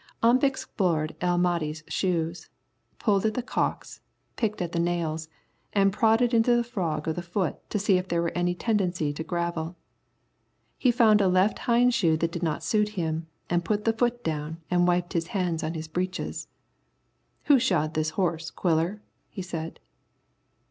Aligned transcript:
Ump 0.23 0.43
explored 0.43 1.15
El 1.21 1.37
Mahdi's 1.37 1.83
shoes, 1.87 2.49
pulled 2.97 3.23
at 3.23 3.35
the 3.35 3.43
calks, 3.43 4.01
picked 4.35 4.59
at 4.59 4.71
the 4.71 4.79
nails, 4.79 5.29
and 5.73 5.93
prodded 5.93 6.33
into 6.33 6.55
the 6.55 6.63
frog 6.63 7.07
of 7.07 7.15
the 7.15 7.21
foot 7.21 7.59
to 7.69 7.77
see 7.77 7.99
if 7.99 8.07
there 8.07 8.23
was 8.23 8.31
any 8.33 8.55
tendency 8.55 9.13
to 9.13 9.23
gravel. 9.23 9.75
He 10.79 10.89
found 10.89 11.21
a 11.21 11.27
left 11.27 11.59
hind 11.69 11.93
shoe 11.93 12.17
that 12.17 12.31
did 12.31 12.41
not 12.41 12.63
suit 12.63 12.89
him, 12.97 13.27
and 13.47 13.63
put 13.63 13.83
down 13.83 13.83
the 13.83 13.93
foot 13.95 14.27
and 14.71 14.87
wiped 14.87 15.13
his 15.13 15.27
hands 15.37 15.61
on 15.61 15.75
his 15.75 15.87
breeches. 15.87 16.47
"Who 17.43 17.59
shod 17.59 17.93
this 17.93 18.09
horse, 18.17 18.49
Quiller?" 18.49 19.03
he 19.29 19.43
said. 19.43 19.79